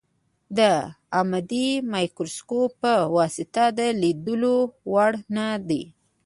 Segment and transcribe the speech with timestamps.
[0.57, 0.59] د
[1.15, 4.57] عادي مایکروسکوپ په واسطه د لیدلو
[4.91, 5.83] وړ نه دي.